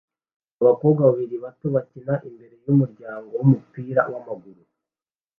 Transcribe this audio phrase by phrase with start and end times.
[0.61, 4.61] Abakobwa babiri bato bakina imbere yumuryango wumupira wamaguru